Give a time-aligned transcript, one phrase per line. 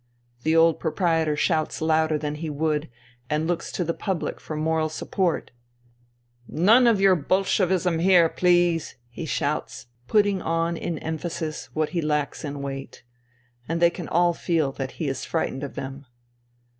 [0.41, 2.87] The old pro prietor shouts louder than he \?»uld
[3.29, 5.51] and looks to the pubhc for moral support."
[6.51, 12.01] l^<m^ of your Bolshevism here, please 1" he shouts, putting on in emphasis what he
[12.01, 13.03] lacks in weight;
[13.69, 16.07] and they can all feel that he is frightened of them.